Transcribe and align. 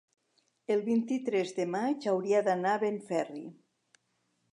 El 0.75 0.79
vint-i-tres 0.85 1.51
de 1.57 1.67
maig 1.73 2.07
hauria 2.13 2.41
d'anar 2.47 2.73
a 2.79 2.81
Benferri. 2.85 3.45